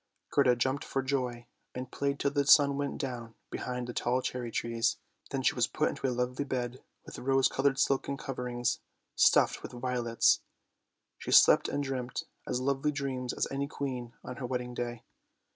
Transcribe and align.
Gerda 0.31 0.55
jumped 0.55 0.83
for 0.83 1.03
joy 1.03 1.45
and 1.75 1.91
played 1.91 2.19
till 2.19 2.31
the 2.31 2.47
sun 2.47 2.75
went 2.75 2.97
down 2.97 3.35
behind 3.51 3.85
the 3.85 3.93
tall 3.93 4.23
cherry 4.23 4.49
trees. 4.49 4.97
Then 5.29 5.43
she 5.43 5.53
was 5.53 5.67
put 5.67 5.89
into 5.89 6.07
a 6.07 6.09
lovely 6.09 6.43
bed 6.43 6.81
with 7.05 7.19
rose 7.19 7.47
coloured 7.47 7.77
silken 7.77 8.17
coverings 8.17 8.79
stuffed 9.15 9.61
with 9.61 9.73
violets; 9.73 10.41
she 11.19 11.29
slept 11.29 11.69
and 11.69 11.83
dreamt 11.83 12.23
as 12.47 12.59
lovely 12.59 12.91
dreams 12.91 13.31
as 13.31 13.47
any 13.51 13.67
queen 13.67 14.13
on 14.23 14.37
her 14.37 14.45
wedding 14.47 14.73
day. 14.73 15.03